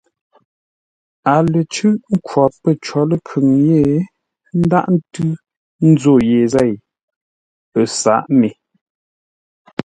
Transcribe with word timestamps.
A 1.31 1.33
lə 1.51 1.59
cʉ́ʼ 1.73 1.95
nkwǒr 2.13 2.49
pə̂ 2.61 2.71
có 2.85 2.99
ləkhʉŋ 3.09 3.47
yé 3.67 3.79
ńdághʼ 4.59 4.87
ńtʉ́ 4.97 5.29
nzǒ 5.91 6.13
ye 6.29 6.39
zêi, 6.53 6.73
ə 7.79 7.81
sǎʼ 7.99 8.21
me. 8.39 8.49